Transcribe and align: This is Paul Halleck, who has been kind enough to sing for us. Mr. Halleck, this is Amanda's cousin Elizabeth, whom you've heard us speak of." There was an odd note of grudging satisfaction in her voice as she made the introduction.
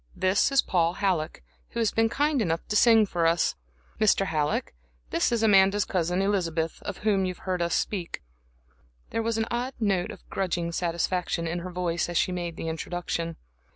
This 0.15 0.51
is 0.51 0.63
Paul 0.63 0.93
Halleck, 0.95 1.43
who 1.69 1.79
has 1.79 1.91
been 1.91 2.09
kind 2.09 2.41
enough 2.41 2.67
to 2.69 2.75
sing 2.75 3.05
for 3.05 3.27
us. 3.27 3.53
Mr. 3.99 4.25
Halleck, 4.25 4.73
this 5.11 5.31
is 5.31 5.43
Amanda's 5.43 5.85
cousin 5.85 6.23
Elizabeth, 6.23 6.81
whom 7.03 7.23
you've 7.23 7.45
heard 7.45 7.61
us 7.61 7.75
speak 7.75 8.17
of." 8.67 8.75
There 9.11 9.21
was 9.21 9.37
an 9.37 9.45
odd 9.51 9.73
note 9.79 10.09
of 10.09 10.27
grudging 10.31 10.71
satisfaction 10.71 11.45
in 11.45 11.59
her 11.59 11.69
voice 11.69 12.09
as 12.09 12.17
she 12.17 12.31
made 12.31 12.55
the 12.55 12.67
introduction. 12.67 13.35